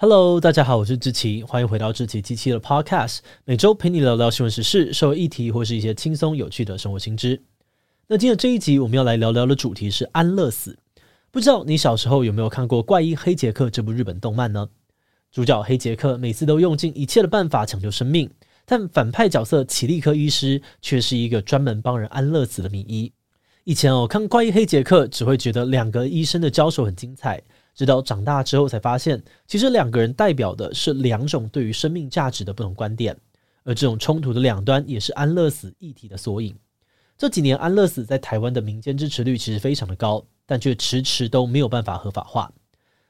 [0.00, 7.42] Hello，大家好，我是志奇，欢迎回到志奇机器的 Podcast，每周陪你聊聊新闻时事、社会议题或是一些轻松有趣的生活新知。
[8.06, 10.78] 那今天这一集我们要来聊聊的主题是安乐死。
[11.32, 14.68] 不知道你小时候有没有看过《怪医黑杰克》这部日本动漫呢？
[15.32, 18.30] 主角黑杰克每次都用尽一切的办法抢救生命，
[18.64, 23.12] 但反派角色奇力科医师却是一个专门帮人安乐死的名医。
[23.64, 27.42] 以前哦，看《怪医黑杰克》只会觉得两个医生的交手很精彩。
[27.78, 33.16] 直到长大之后才发现，其实两个人代表的是两种对于生命价值的不同观点，
[33.62, 36.58] 而这种冲突的两端也是安乐死议题的缩影。
[37.16, 42.52] 这几年，安乐死在台湾的民间支持率其实非常的高，但却迟迟都没有办法合法化。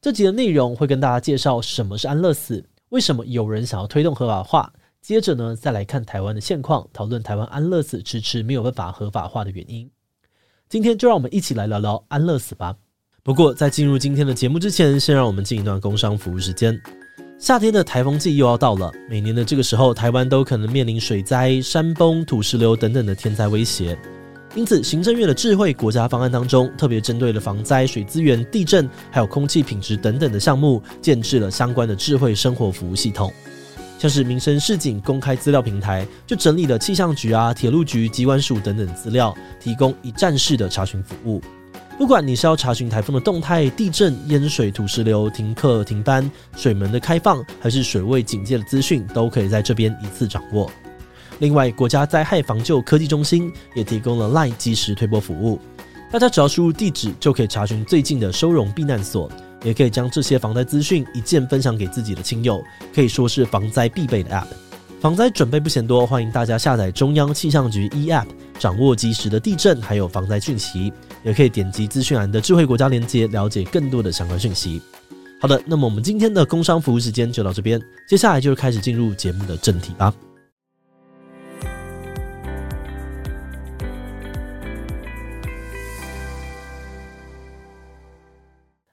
[0.00, 9.90] 这集的内容会跟大家介绍什么是安乐死，为什么有人想要推动合法化，接着呢，再来看台湾的现况，讨论台湾安乐死迟迟没有办法合法化的原因。
[10.68, 12.76] 今天就让我们一起来聊聊安乐死吧。
[13.24, 16.76] 不过，在进入今天的节目之前，先让我们进一段工商服务时间。
[17.38, 23.96] 夏天的台风季又要到了，每年的这个时候，台湾都可能面临水灾、山崩、土石流等等的天灾威胁。
[24.56, 33.32] 因此，行政院的智慧国家方案当中，特别针对了防灾、水资源、地震，还有空气品质等等的项目，建置了相关的智慧生活服务系统，
[34.00, 41.40] 像是民生市井公开资料平台，就整理了气象局啊、铁路局、机关署等等资料，提供一站式的查询服务。
[41.98, 50.70] 不管你是要查询台风的动态、地震、淹水、土石流、停课停班、水门的开放，还是水位警戒的资讯，都可以在这边一次掌握。
[51.38, 55.60] 另外，国家灾害防救科技中心也提供了 LINE 即时推播服务，
[56.10, 59.30] 大家只要输入地址，就可以查询最近的收容避难所，
[59.62, 62.62] 也可以将这些防灾资讯一键分享给自己的亲友，
[62.94, 64.46] 可以说是防灾必备的 App。
[65.00, 68.26] 防灾准备不嫌多，欢迎大家下载中央气象局 eApp，
[68.58, 70.92] 掌握即时的地震还有防灾讯息。
[71.24, 74.80] 也可以点击资讯栏的智慧国家连接，了解更多的相关讯息。
[75.40, 80.14] 好的，那么我们今天的工商服务时间就到这边，接下来就开始进入节目的正题吧。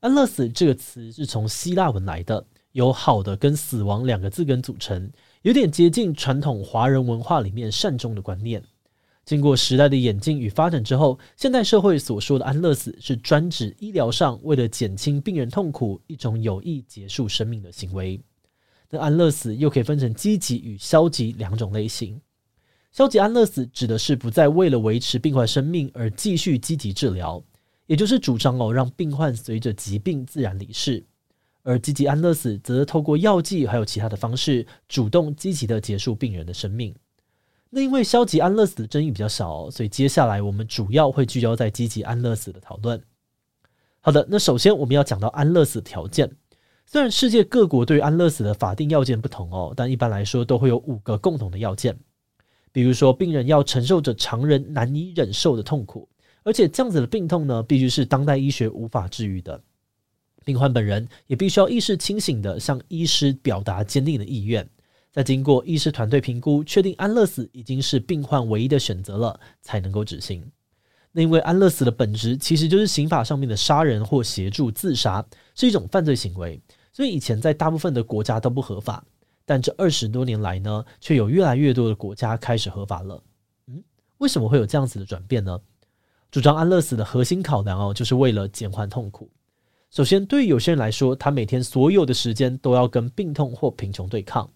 [0.00, 5.10] 安乐死这个词是从希腊文来的，由“好的”跟“死亡”两个字根组成。
[5.42, 8.62] 有点接近传统华人文化里面善终的观念。
[9.26, 18.20] 经过时代的演进与发展之后，现代社会所说的安乐死是专指医疗上为了减轻病人痛苦一种有意结束生命的行为。
[18.88, 22.20] 那安乐死又可以分成积极与消极两种类型。
[22.92, 27.42] 消极安乐死指的是不再为了维持病患生命而继续积极治疗，
[27.86, 31.04] 也就是主张哦让病患随着疾病自然离世。
[31.64, 36.94] 而积极安乐死则透过药剂还有其他的方式，主动积极的结束病人的生命。
[37.70, 43.02] 那因为消极安乐死的争议比较少，所以接下来我们主要会聚焦在积极安乐死的讨论。
[44.00, 46.30] 好的，那首先我们要讲到安乐死条件。
[46.84, 51.98] 虽然世界各国对安乐死的法定要件不同哦，但一般来说都会有五个共同的要件。
[52.70, 56.08] 比如说，病人要承受着常人难以忍受的痛苦，
[56.44, 59.60] 而且这样子的病痛呢，必须是当代医学无法治愈的。
[60.44, 64.68] 病患本人也必须要意识清醒地向医师表达坚定的意愿，
[65.16, 70.44] 在经过医师团队评估，确定安乐死已经是病患唯一的选择了，才能够执行。
[71.10, 76.60] 那因为安乐死的本质其实就是刑法上面的杀人或协助自杀，是一种犯罪行为，
[76.92, 79.02] 所以以前在大部分的国家都不合法。
[79.46, 83.22] 但这二十多年来呢，却有越来越多的国家开始合法了。
[83.68, 83.82] 嗯，
[84.18, 85.58] 为什么会有这样子的转变呢？
[86.30, 89.30] 主张安乐死的核心考量哦，就是为了减缓痛苦。
[89.90, 94.46] 首先，对于有些人来说，他每天所有的时间都要跟病痛或贫穷对抗，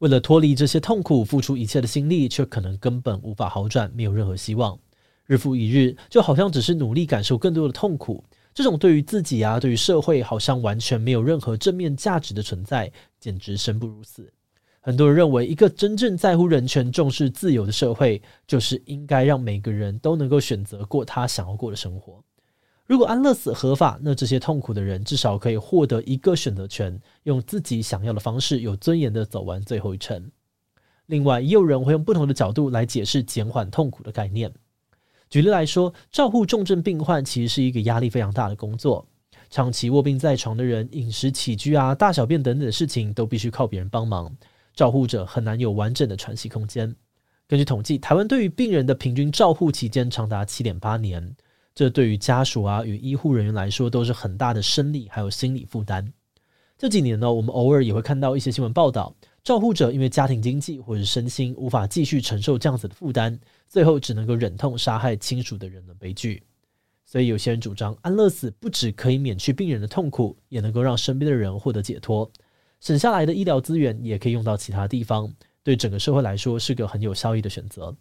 [0.00, 4.78] 为了脱离这些痛苦，付出一切的心力，却可能根本无法好转，没有任何希望。
[5.26, 8.24] 日复一日，就好像只是努力感受更多的痛苦。
[8.54, 12.90] 这种对于自己啊，对于社会，好像完全没有任何正面价值的存在，
[13.20, 14.32] 简直生不如死。
[14.80, 22.24] 很多人认为，一个真正在乎人权、重视自由的社会，就是应该让每个人都能够选择过他想要过的生活。
[22.90, 30.28] 如果安乐死合法，那这些痛苦的人至少可以获得一个选择权，用自己想要的方式，有尊严地走完最后一程。
[31.06, 34.52] 另外，也有人会用不同的角度来解释减缓痛苦的概念。
[35.28, 39.06] 举例来说，照护重症病患其实是一个压力非常大的工作，
[39.50, 44.36] 长期卧病在床的人，饮食起居啊、大小便等等的事情都必须靠别人帮忙，
[44.74, 46.92] 照护者很难有完整的喘息空间。
[47.46, 51.36] 根据统计，台湾对于病人的平均照护期间长达七点八年。
[51.74, 56.12] 这对于家属啊与医护人员来说都是很大的生理还有心理负担。
[56.76, 59.14] 这几年呢，我们偶尔也会看到一些新闻报道，
[59.44, 63.38] 照护者因为家庭经济或者是身心无法继续承受这样子的负担，
[63.68, 66.42] 最后只能够忍痛杀害亲属的人的悲剧。
[67.04, 72.30] 所以有些人主张安乐死不只可以免去病人的痛苦，也能够让身边的人获得解脱。
[72.80, 75.30] 省下来的医疗资源也可以用到其他地方，
[75.62, 77.94] 对整个社会来说是个很有效益的选择。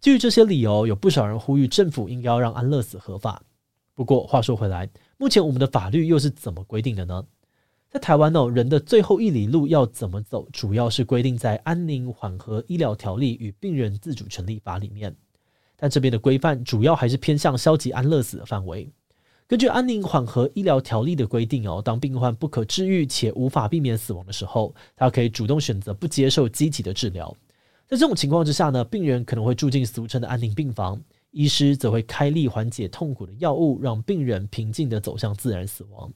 [0.00, 3.42] 基于这些理由，有不少人呼吁政府应该要让安乐死合法。
[3.94, 7.24] 不过话说回来，目前我们的法律又是怎么规定的呢？
[7.90, 15.16] 在台湾呢，人的最后一里路要怎么走，主要是规定在《安宁缓和医疗条例与病人自主权利法》里面。
[15.74, 18.88] 但这边的规范主要还是偏向消极安乐死的范围。
[19.46, 27.34] 根据《安宁缓和医疗条例》的规定哦，当病患不可治愈且无法避免死亡的时候，他可以主动选择不接受积极的治疗。
[27.88, 31.02] 在这种情况之下呢，病人可能会住进俗称的安宁病房。
[31.30, 36.12] 医师则会开立缓解痛苦的药物，让病人平静地走向自然死亡。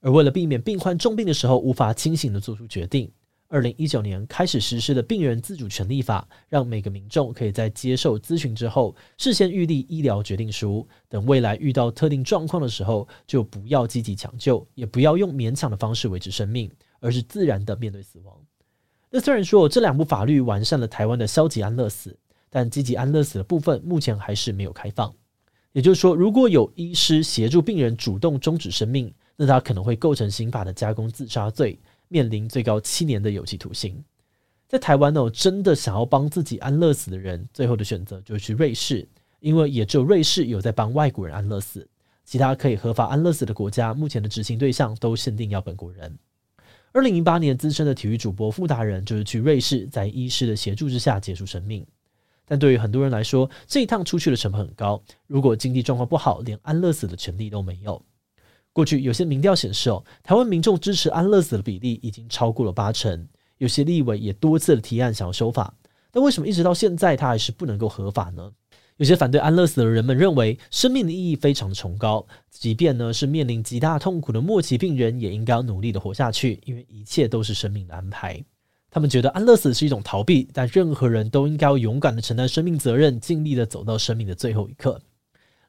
[0.00, 3.08] 而为了避免病患重病的时候无法清醒地做出决定，
[3.46, 16.68] 二零一九年开始实施的《病人自主权利法》，让每个民众可以在接受咨询之后，事先预立医疗决定书，等未来遇到特定状况的时候，就不要积极抢救，也不要用勉强的方式维持生命，
[16.98, 18.36] 而是自然地面对死亡。
[19.16, 22.14] 那虽然说这两部法律完善了台湾的消极安乐死。
[22.48, 25.12] 但积极安乐死的部分目前还是没有开放，
[25.72, 31.78] 也就是说，如果有医师协助病人主动终止生命，那他可能会构成刑法的加工自杀罪，
[32.08, 34.02] 面临最高七年的有期徒刑。
[34.68, 39.06] 在台湾呢，真的想要帮自己安乐死的人，最后的选择就是去瑞士，
[39.40, 41.86] 因为也只有瑞士有在帮外国人安乐死，
[42.24, 46.16] 其他可以合法安乐死的国家，目前的执行对象都限定要本国人。
[46.96, 51.86] 二零零八年，资深的体育主播傅达人就是去瑞士，在医师的协助之下结束生命。
[52.46, 55.02] 但对于很多人来说，这一趟出去的成本很高。
[55.26, 58.00] 如果经济状况不好，连安乐死的权利都没有。
[58.72, 63.28] 过去有些民调显示，哦，台湾民众支持安乐死的比例已经超过了八成。
[63.58, 65.74] 有些立委也多次的提案想要修法，
[66.10, 68.50] 但为什么一直到现在它还是不能够合法呢？
[68.96, 78.42] 有些反对安乐死的人们认为，生命的意义非常崇高，即便呢是面临极大痛苦的末期病人，也应该要努力的活下去，因为一切都是生命的安排。
[78.90, 84.98] 他们觉得安乐死是一种逃避，但任何人都应该勇敢地承担生命责任，尽力地走到生命的最后一刻。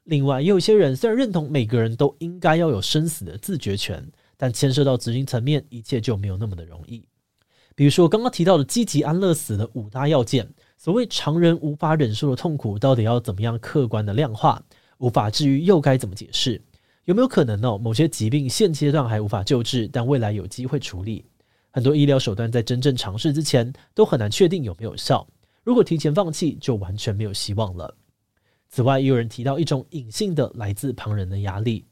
[0.04, 4.02] 另外，也有些人虽然认同每个人都应该要有生死的自觉权，
[4.38, 7.04] 但牵涉到执行层面，一切就没有那么的容易。
[7.74, 10.48] 比如说刚刚提到的积极安乐死的五大要件，
[10.78, 14.62] 所谓常人无法忍受的痛苦，到底要怎么样客观的量化？
[14.98, 16.62] 无法治愈又该怎么解释？
[17.04, 17.76] 有没有可能呢？
[17.78, 21.24] 某些疾病现阶段还无法救治，但未来有机会处理？
[21.72, 25.26] 很多医疗手段在真正尝试之前都很难确定有没有效。
[25.64, 27.92] 如果提前放弃，就完全没有希望了。
[28.68, 31.84] 此外，也有人提到一种隐性的来自旁人的压力，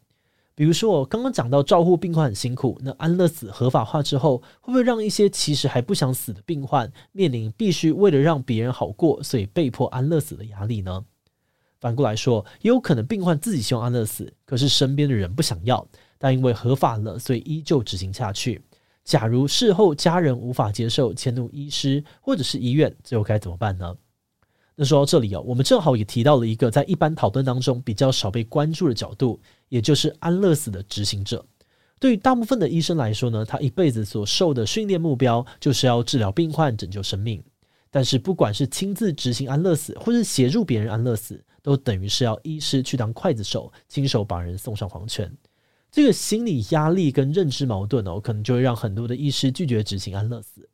[0.56, 11.04] 比如说我刚刚讲到照护病患很辛苦，那安乐死合法化之后，会不会让一些其实还不想死的病患面临必须为了让别人好过，所以被迫安乐死的压力呢？
[11.78, 15.86] 反过来说，也有可能病患自己希望安乐死，可是身边的人不想要，
[16.16, 18.62] 但因为合法了，所以依旧执行下去。
[19.04, 23.94] 假如事后家人无法接受，迁怒医师或者是医院，最后该怎么办呢？
[24.78, 29.40] 那说到这里哦，我们正好也提到了一个在一般讨论当中比较少被关注的角度，
[29.70, 31.44] 也就是安乐死的执行者。
[31.98, 37.42] 对于大部分的医生来说呢，他一辈子所受的训练目标就是要治疗病患、拯救生命。
[37.90, 45.34] 但是不管是亲自执行安乐死，或是协助别人安乐死，都等于是要医师去当刽子手，亲手把人送上黄泉。
[45.90, 50.68] 这个心理压力跟认知矛盾哦，可能就会让很多的医师拒绝执行安乐死。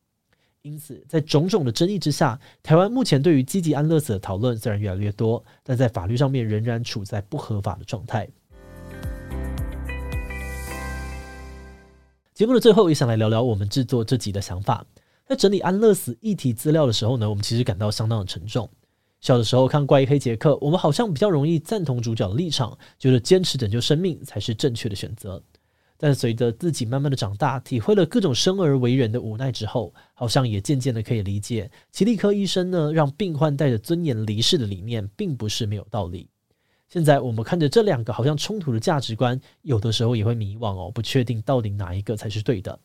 [0.62, 8.28] 因此，在种种的争议之下，台湾目前对于积极安乐死的讨论虽然越来越多，但在法律上面仍然处在不合法的状态。
[12.32, 14.86] 节目的最后，也想来聊聊我们制作这集的想法。
[15.26, 18.70] 在整理安乐死议题资料的时候呢，我们其实感到相当的沉重。
[19.20, 25.42] 小的时候看《怪医黑杰克》，我们好像比较容易赞同主角的立场，觉得坚持拯救生命才是正确的选择。
[26.02, 36.28] 但随着自己慢慢的长大，体会了各种生而为人的无奈之后，好像也渐渐的可以理解，奇力科医生呢，让病患带着尊严离世的理念，并不是没有道理。
[36.88, 42.76] 现在我们看着这两个好像冲突的价值观，有的时候也会迷惘哦，不确定到底哪一个才是对的。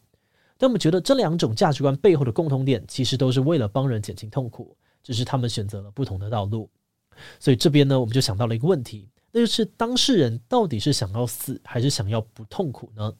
[0.60, 4.78] 但我们觉得这两种价值观背后的共同点，其实都是为了帮人减轻痛苦。
[5.04, 6.70] 只是他们选择了不同的道路，
[7.40, 13.14] 所以这边呢，我们就想到了一个问题，那就是当事人到底是想要死还是想要不痛苦呢？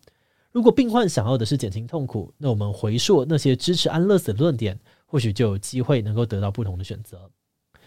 [0.52, 7.30] 如果病患想要的是减轻痛苦，那我们回溯那些支持安乐死的论点，或许就有机会能够得到不同的选择。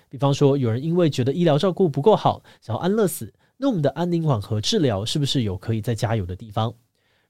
[0.08, 6.72] 比方说，有人因为觉得医疗照顾不够好，想要安乐死，那我们的安宁缓和治疗是不是有可以再加油的地方？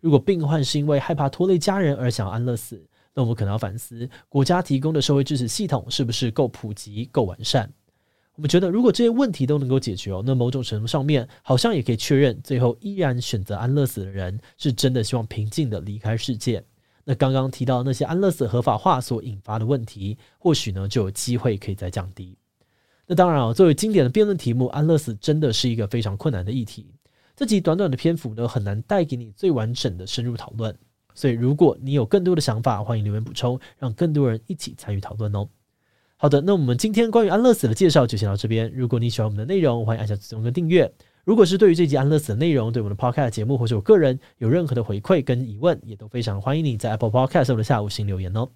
[0.00, 7.73] 如果病患是因为害怕拖累家人而想要安乐死，那我们可能要反思，国家提供的社会支持系统是不是够普及、够完善？
[8.40, 16.64] 我们觉得，如果这些问题都能够解决哦，那某种程度上面，好像也可以确认，最后依然选择安乐死的人，是真的希望平静的离开世界。
[17.04, 22.35] 那刚刚提到那些安乐死合法化所引发的问题，或许呢就有机会可以再降低。
[23.06, 26.94] 那当然啊，作为经典的辩论题目，安乐死真的是一个非常困难的议题。
[27.37, 30.75] 这集短短的篇幅呢，很难带给你最完整的深入讨论。
[31.14, 35.47] 所以，如果你有更多的想法，欢迎留言补充，让更多人一起参与讨论哦。
[36.23, 38.71] 好的，那我们今天关于安乐死的介绍就先到这边。
[38.75, 40.93] 如果你喜欢我们的内容，欢迎按下自动的订阅。
[41.25, 48.47] 如果是对于这集安乐死的内容，对我们的 Podcast 节目或者我个人有任何的回馈跟疑问，也都非常欢迎你在 Apple Podcast 上的下午星留言哦。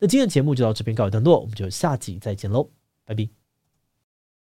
[0.00, 2.68] 那今天的节目就到这边告一段落，我们就下集再见喽，
[3.06, 3.41] 拜拜。